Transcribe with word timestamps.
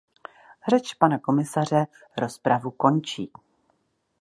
Řeč 0.69 0.93
pana 0.93 1.19
komisaře 1.19 1.85
rozpravu 2.17 2.71
končí. 2.71 3.31